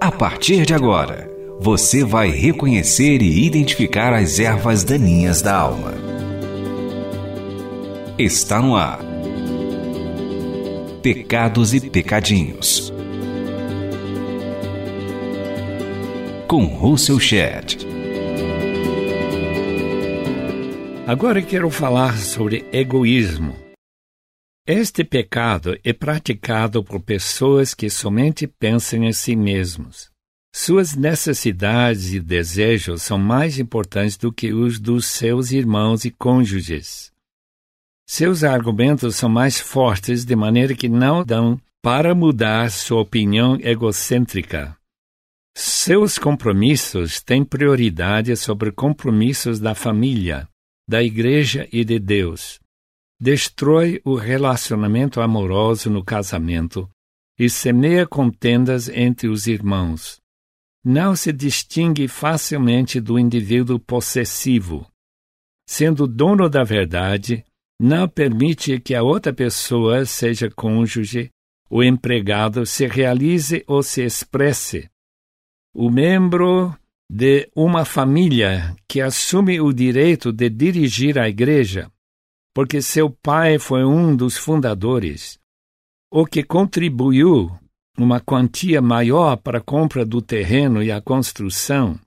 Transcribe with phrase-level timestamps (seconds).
[0.00, 5.94] A partir de agora, você vai reconhecer e identificar as ervas daninhas da alma.
[8.18, 9.00] Está no ar.
[11.02, 12.92] Pecados e Pecadinhos.
[16.46, 17.86] Com Russell Shedd.
[21.06, 23.63] Agora quero falar sobre egoísmo.
[24.66, 30.10] Este pecado é praticado por pessoas que somente pensam em si mesmos.
[30.56, 37.12] Suas necessidades e desejos são mais importantes do que os dos seus irmãos e cônjuges.
[38.08, 44.74] Seus argumentos são mais fortes de maneira que não dão para mudar sua opinião egocêntrica.
[45.54, 50.48] Seus compromissos têm prioridade sobre compromissos da família,
[50.88, 52.63] da igreja e de Deus
[53.24, 56.86] destrói o relacionamento amoroso no casamento
[57.38, 60.20] e semeia contendas entre os irmãos.
[60.84, 64.86] Não se distingue facilmente do indivíduo possessivo.
[65.66, 67.42] Sendo dono da verdade,
[67.80, 71.30] não permite que a outra pessoa, seja cônjuge
[71.70, 74.86] ou empregado, se realize ou se expresse.
[75.74, 76.76] O membro
[77.10, 81.90] de uma família que assume o direito de dirigir a igreja
[82.54, 85.40] porque seu pai foi um dos fundadores,
[86.10, 87.50] o que contribuiu
[87.98, 91.98] uma quantia maior para a compra do terreno e a construção,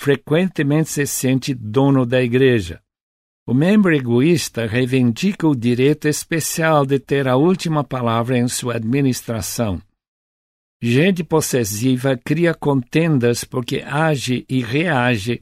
[0.00, 2.80] frequentemente se sente dono da igreja.
[3.46, 9.80] O membro egoísta reivindica o direito especial de ter a última palavra em sua administração.
[10.80, 15.40] Gente possessiva cria contendas porque age e reage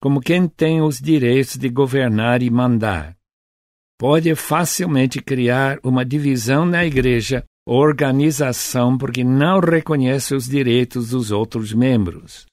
[0.00, 3.19] como quem tem os direitos de governar e mandar
[4.00, 11.30] pode facilmente criar uma divisão na igreja ou organização porque não reconhece os direitos dos
[11.30, 12.46] outros membros.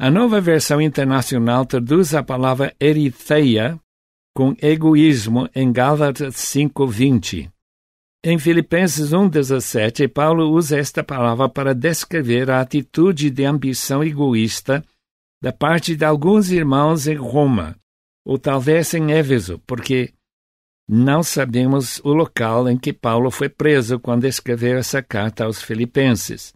[0.00, 3.78] A nova versão internacional traduz a palavra eritheia
[4.34, 7.50] com egoísmo em Gálatas 5:20.
[8.24, 14.82] Em Filipenses 1:17, Paulo usa esta palavra para descrever a atitude de ambição egoísta
[15.42, 17.76] da parte de alguns irmãos em Roma,
[18.26, 20.14] ou talvez em Éfeso, porque
[20.88, 26.52] não sabemos o local em que Paulo foi preso quando escreveu essa carta aos Filipenses,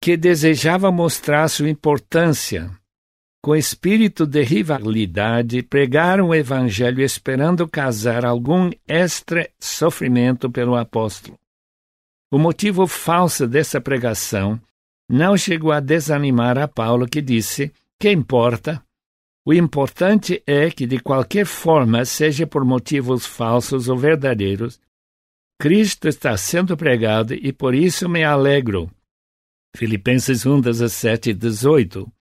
[0.00, 2.70] que desejava mostrar sua importância.
[3.42, 11.38] Com espírito de rivalidade, pregaram o Evangelho esperando causar algum extra sofrimento pelo apóstolo.
[12.30, 14.60] O motivo falso dessa pregação
[15.08, 18.82] não chegou a desanimar a Paulo, que disse: Que importa?
[19.46, 24.80] O importante é que, de qualquer forma, seja por motivos falsos ou verdadeiros,
[25.60, 28.90] Cristo está sendo pregado e por isso me alegro.
[29.76, 32.12] Filipenses 1, 17 e 18.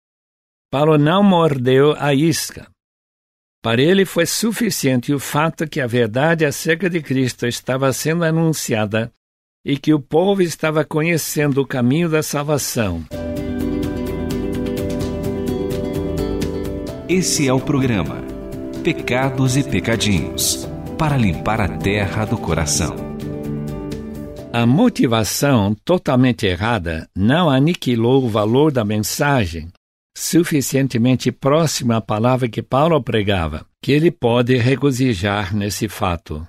[0.71, 2.69] Paulo não mordeu a isca.
[3.63, 9.11] Para ele foi suficiente o fato que a verdade acerca de Cristo estava sendo anunciada
[9.65, 13.03] e que o povo estava conhecendo o caminho da salvação.
[17.07, 18.23] Esse é o programa
[18.83, 20.67] Pecados e Pecadinhos
[20.97, 22.95] para limpar a terra do coração.
[24.51, 29.67] A motivação totalmente errada não aniquilou o valor da mensagem
[30.17, 36.43] suficientemente próxima à palavra que Paulo pregava, que ele pode regozijar nesse fato.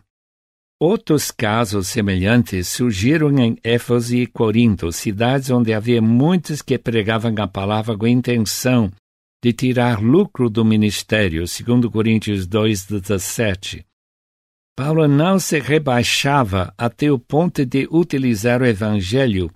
[0.80, 7.46] Outros casos semelhantes surgiram em Éfeso e Corinto, cidades onde havia muitos que pregavam a
[7.46, 8.90] palavra com intenção
[9.46, 13.86] de tirar lucro do ministério, segundo Coríntios 2:17.
[14.76, 19.48] Paulo não se rebaixava até o ponto de utilizar o evangelho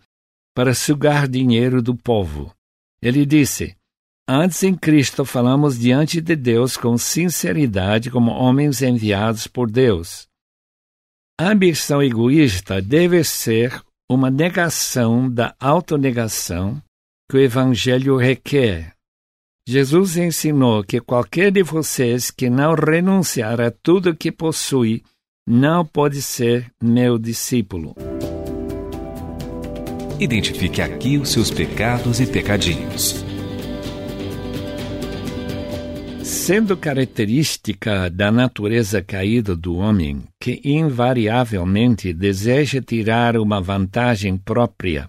[0.55, 2.55] para sugar dinheiro do povo.
[3.03, 3.75] Ele disse:
[4.29, 10.29] Antes em Cristo falamos diante de Deus com sinceridade como homens enviados por Deus.
[11.37, 16.81] A ambição egoísta deve ser uma negação da autonegação
[17.29, 18.95] que o Evangelho requer.
[19.71, 25.01] Jesus ensinou que qualquer de vocês que não renunciar a tudo que possui
[25.49, 27.95] não pode ser meu discípulo.
[30.19, 33.25] Identifique aqui os seus pecados e pecadinhos.
[36.25, 45.09] Sendo característica da natureza caída do homem, que invariavelmente deseja tirar uma vantagem própria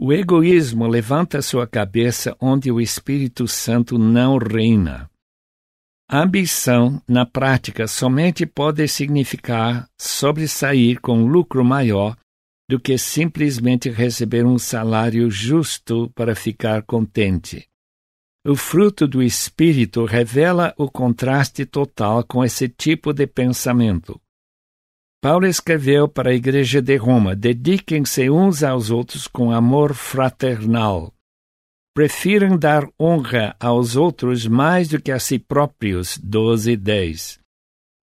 [0.00, 5.10] o egoísmo levanta sua cabeça onde o Espírito Santo não reina.
[6.08, 12.16] ambição, na prática, somente pode significar sobressair com lucro maior
[12.70, 17.66] do que simplesmente receber um salário justo para ficar contente.
[18.46, 24.20] O fruto do espírito revela o contraste total com esse tipo de pensamento.
[25.20, 31.12] Paulo escreveu para a igreja de Roma: dediquem-se uns aos outros com amor fraternal.
[31.92, 36.16] Prefiram dar honra aos outros mais do que a si próprios.
[36.18, 37.40] 12 10.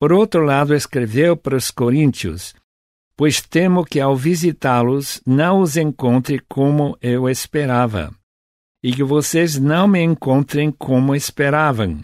[0.01, 2.53] Por outro lado, escreveu para os coríntios:
[3.17, 8.13] Pois temo que ao visitá-los não os encontre como eu esperava,
[8.83, 12.03] e que vocês não me encontrem como esperavam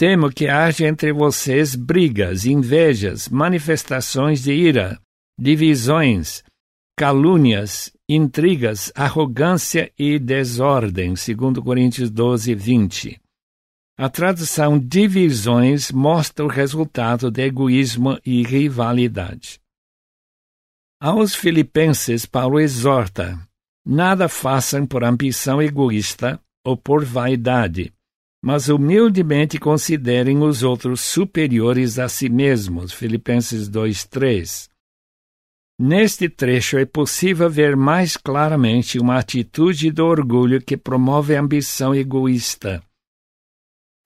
[0.00, 4.98] Temo que haja entre vocês brigas, invejas, manifestações de ira,
[5.38, 6.42] divisões,
[6.98, 13.20] calúnias, intrigas, arrogância e desordem, segundo Coríntios 12, 20.
[13.98, 19.60] A tradução divisões mostra o resultado de egoísmo e rivalidade.
[20.98, 23.38] Aos filipenses, Paulo exorta:
[23.84, 27.92] nada façam por ambição egoísta ou por vaidade,
[28.42, 32.92] mas humildemente considerem os outros superiores a si mesmos.
[32.92, 34.68] Filipenses 2:3.
[35.78, 41.94] Neste trecho é possível ver mais claramente uma atitude do orgulho que promove a ambição
[41.94, 42.82] egoísta.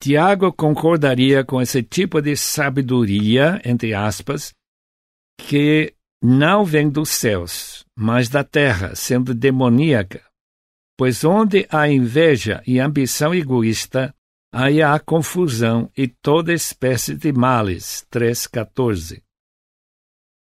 [0.01, 4.53] Tiago concordaria com esse tipo de sabedoria, entre aspas,
[5.37, 5.93] que
[6.23, 10.23] não vem dos céus, mas da terra, sendo demoníaca.
[10.97, 14.14] Pois onde há inveja e ambição egoísta,
[14.57, 18.07] aí há confusão e toda espécie de males.
[18.09, 19.21] 3,14.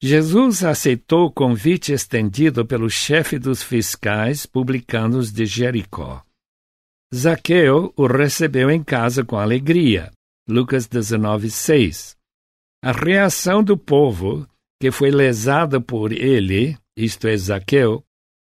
[0.04, 6.22] Jesus aceitou o convite estendido pelo chefe dos fiscais publicanos de Jericó.
[7.16, 10.12] Zaqueu o recebeu em casa com alegria.
[10.50, 12.18] Lucas 19:6.
[12.84, 14.46] A reação do povo,
[14.82, 18.04] que foi lesada por ele, isto é, Zaqueu,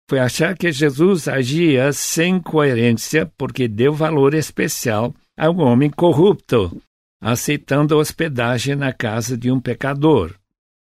[0.08, 6.82] foi achar que Jesus agia sem coerência porque deu valor especial a um homem corrupto,
[7.22, 10.34] aceitando hospedagem na casa de um pecador.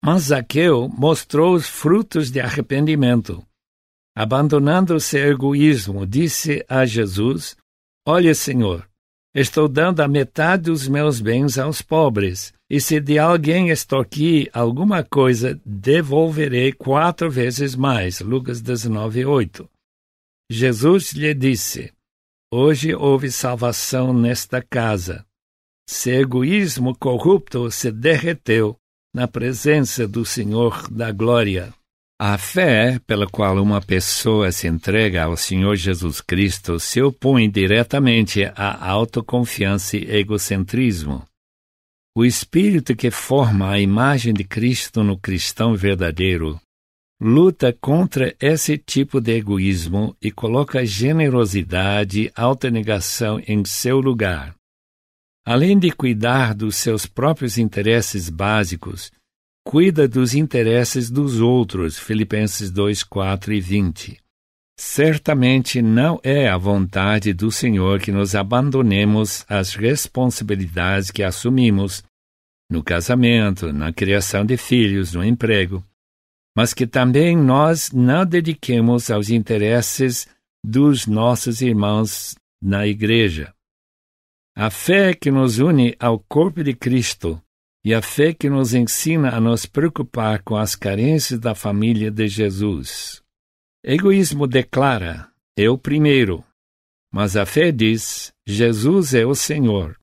[0.02, 3.44] Mas Zaqueu mostrou os frutos de arrependimento.
[4.17, 7.56] Abandonando seu egoísmo, disse a Jesus:
[8.06, 8.88] Olha, Senhor,
[9.35, 15.05] estou dando a metade dos meus bens aos pobres, e se de alguém extorquir alguma
[15.05, 18.20] coisa, devolverei quatro vezes mais.
[18.20, 19.69] Lucas 19, 8.
[20.50, 21.93] Jesus lhe disse:
[22.52, 25.25] Hoje houve salvação nesta casa.
[25.88, 28.76] Seu egoísmo corrupto se derreteu
[29.14, 31.73] na presença do Senhor da Glória.
[32.20, 38.43] A fé pela qual uma pessoa se entrega ao Senhor Jesus Cristo se opõe diretamente
[38.44, 41.25] à autoconfiança e egocentrismo.
[42.17, 46.61] O espírito que forma a imagem de Cristo no cristão verdadeiro
[47.22, 54.55] luta contra esse tipo de egoísmo e coloca generosidade autonegação em seu lugar.
[55.44, 59.12] Além de cuidar dos seus próprios interesses básicos,
[59.67, 61.99] cuida dos interesses dos outros.
[61.99, 64.19] Filipenses 2, 4 e 20.
[64.78, 72.02] Certamente não é a vontade do Senhor que nos abandonemos às responsabilidades que assumimos
[72.70, 75.84] no casamento, na criação de filhos, no emprego
[76.56, 80.29] mas que também nós não dediquemos aos interesses
[80.65, 83.55] dos nossos irmãos na Igreja.
[84.56, 87.41] A fé que nos une ao corpo de Cristo
[87.84, 92.29] e a fé que nos ensina a nos preocupar com as carências da família de
[92.29, 93.22] Jesus.
[93.82, 96.43] Egoísmo declara: eu primeiro.
[97.13, 99.98] Mas a fé diz: Jesus é o Senhor.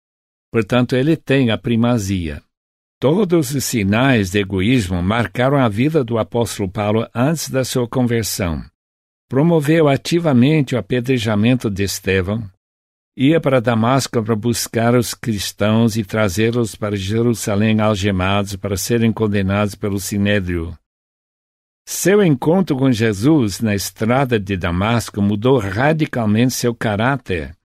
[0.51, 2.43] Portanto, ele tem a primazia.
[2.99, 8.63] Todos os sinais de egoísmo marcaram a vida do apóstolo Paulo antes da sua conversão.
[9.29, 12.49] Promoveu ativamente o apedrejamento de Estevão,
[13.15, 19.73] ia para Damasco para buscar os cristãos e trazê-los para Jerusalém algemados para serem condenados
[19.73, 20.77] pelo Sinédrio.
[21.87, 27.55] Seu encontro com Jesus na estrada de Damasco mudou radicalmente seu caráter.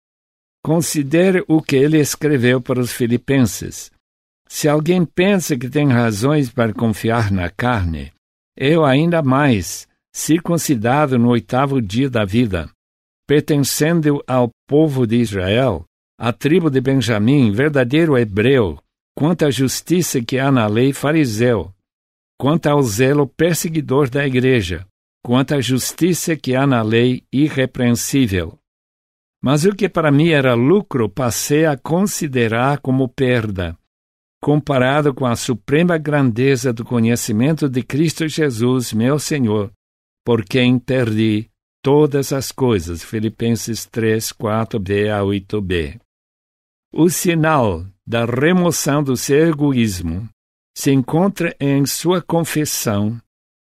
[0.64, 3.90] Considere o que ele escreveu para os filipenses.
[4.54, 8.12] Se alguém pensa que tem razões para confiar na carne,
[8.54, 12.68] eu ainda mais, circuncidado no oitavo dia da vida,
[13.26, 15.86] pertencendo ao povo de Israel,
[16.20, 18.78] à tribo de Benjamim, verdadeiro hebreu,
[19.16, 21.72] quanto à justiça que há na lei, fariseu,
[22.38, 24.86] quanto ao zelo perseguidor da igreja,
[25.24, 28.58] quanto à justiça que há na lei, irrepreensível.
[29.42, 33.76] Mas o que para mim era lucro, passei a considerar como perda,
[34.42, 39.70] comparado com a suprema grandeza do conhecimento de Cristo Jesus, meu Senhor,
[40.24, 41.48] por quem perdi
[41.80, 43.04] todas as coisas.
[43.04, 46.00] Filipenses 3, 4b a 8b.
[46.92, 50.28] O sinal da remoção do seu egoísmo
[50.76, 53.20] se encontra em sua confissão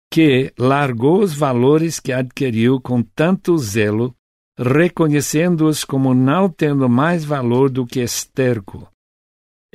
[0.10, 4.15] que largou os valores que adquiriu com tanto zelo,
[4.58, 8.93] reconhecendo-os como não tendo mais valor do que esterco.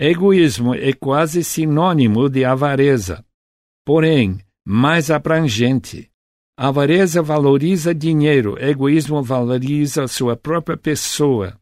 [0.00, 3.24] Egoísmo é quase sinônimo de avareza,
[3.84, 6.08] porém mais abrangente.
[6.56, 11.58] Avareza valoriza dinheiro, egoísmo valoriza sua própria pessoa,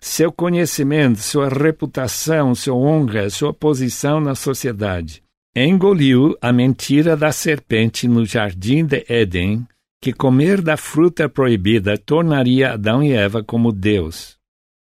[0.00, 5.22] seu conhecimento, sua reputação, sua honra, sua posição na sociedade.
[5.54, 9.64] Engoliu a mentira da serpente no jardim de Éden,
[10.00, 14.37] que comer da fruta proibida tornaria Adão e Eva como Deus.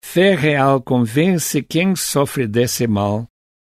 [0.04, 3.28] Fé real convence quem sofre desse mal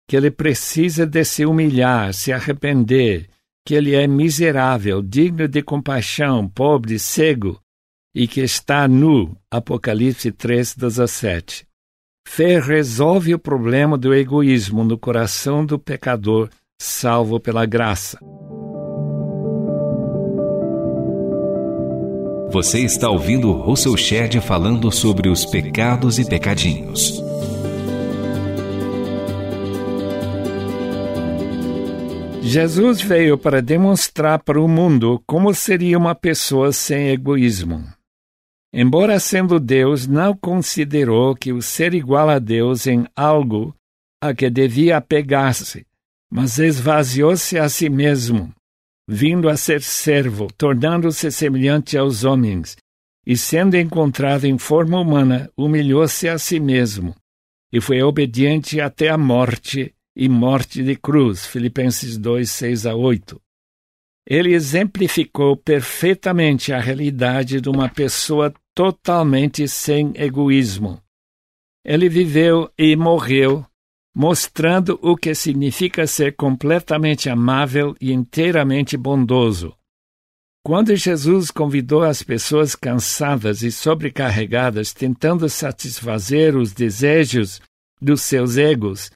[0.09, 3.28] que ele precisa de se humilhar, se arrepender,
[3.66, 7.61] que ele é miserável, digno de compaixão, pobre, cego,
[8.14, 9.37] e que está nu.
[9.50, 11.66] Apocalipse 3:17.
[12.28, 16.49] Fé resolve o problema do egoísmo no coração do pecador
[16.80, 18.18] salvo pela graça.
[22.50, 27.21] Você está ouvindo Russell Shedd falando sobre os pecados e pecadinhos.
[32.43, 37.85] Jesus veio para demonstrar para o mundo como seria uma pessoa sem egoísmo.
[38.73, 43.75] Embora sendo Deus, não considerou que o ser igual a Deus em algo
[44.23, 45.85] a que devia apegar-se,
[46.31, 48.53] mas esvaziou-se a si mesmo,
[49.08, 52.76] vindo a ser servo, tornando-se semelhante aos homens,
[53.26, 57.14] e sendo encontrado em forma humana, humilhou-se a si mesmo,
[57.72, 61.44] e foi obediente até a morte e morte de cruz.
[61.44, 63.40] Filipenses 2, 6 a 8.
[64.28, 71.00] Ele exemplificou perfeitamente a realidade de uma pessoa totalmente sem egoísmo.
[71.84, 73.64] Ele viveu e morreu,
[74.18, 79.76] mostrando o que significa ser completamente amável e inteiramente bondoso.
[80.64, 87.61] Quando Jesus convidou as pessoas cansadas e sobrecarregadas, tentando satisfazer os desejos
[88.00, 89.11] dos seus egos,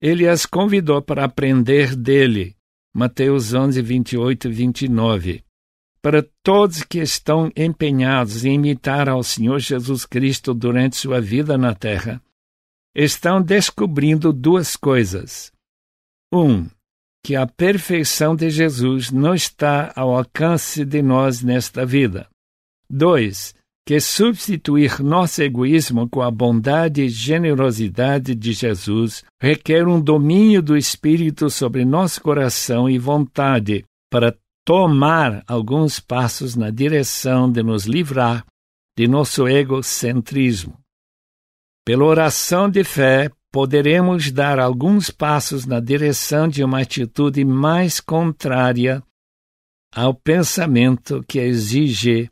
[0.00, 2.56] ele as convidou para aprender dele
[2.94, 5.44] Mateus 11, 28 e 29.
[6.00, 11.74] Para todos que estão empenhados em imitar ao Senhor Jesus Cristo durante sua vida na
[11.74, 12.22] terra,
[12.96, 15.52] estão descobrindo duas coisas.
[16.32, 16.66] Um,
[17.22, 22.26] que a perfeição de Jesus não está ao alcance de nós nesta vida.
[22.88, 23.54] Dois,
[23.86, 30.76] que substituir nosso egoísmo com a bondade e generosidade de Jesus requer um domínio do
[30.76, 34.34] Espírito sobre nosso coração e vontade para
[34.64, 38.44] tomar alguns passos na direção de nos livrar
[38.98, 40.85] de nosso egocentrismo.
[41.86, 49.00] Pela oração de fé, poderemos dar alguns passos na direção de uma atitude mais contrária
[49.94, 52.28] ao pensamento que exige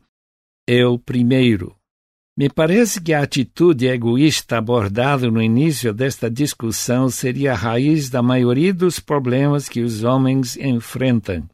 [0.67, 1.73] eu primeiro.
[2.37, 8.21] Me parece que a atitude egoísta abordada no início desta discussão seria a raiz da
[8.21, 11.47] maioria dos problemas que os homens enfrentam.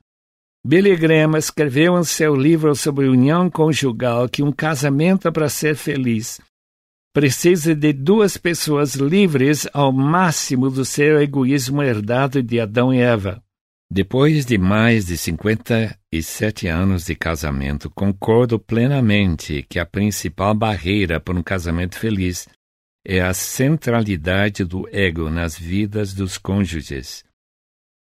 [0.66, 6.42] Billy Graham escreveu em seu livro sobre união conjugal que um casamento para ser feliz
[7.14, 13.44] precisa de duas pessoas livres ao máximo do seu egoísmo herdado de Adão e Eva.
[13.94, 21.38] Depois de mais de 57 anos de casamento, concordo plenamente que a principal barreira para
[21.38, 22.48] um casamento feliz
[23.06, 27.26] é a centralidade do ego nas vidas dos cônjuges.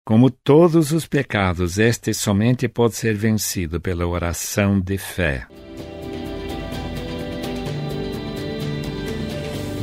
[0.04, 5.46] Como todos os pecados, este somente pode ser vencido pela oração de fé.